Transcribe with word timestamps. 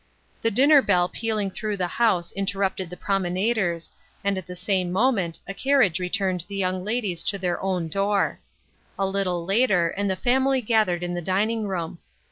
The 0.41 0.49
dinner 0.49 0.81
bell 0.81 1.07
pealing 1.07 1.51
through 1.51 1.77
the 1.77 1.85
house 1.85 2.31
inter 2.31 2.57
rupted 2.59 2.89
the 2.89 2.97
promenaders, 2.97 3.91
and 4.23 4.35
at 4.35 4.47
the 4.47 4.55
same 4.55 4.91
moment 4.91 5.37
a 5.47 5.53
carriage 5.53 5.99
returned 5.99 6.43
the 6.47 6.55
young 6.55 6.83
ladies 6.83 7.23
to 7.25 7.37
their 7.37 7.61
own 7.61 7.87
door. 7.87 8.39
A 8.97 9.05
little 9.05 9.45
later 9.45 9.89
and 9.89 10.09
the 10.09 10.15
family 10.15 10.59
gathered 10.59 11.03
in 11.03 11.13
the 11.13 11.21
dining 11.21 11.67
room. 11.67 11.99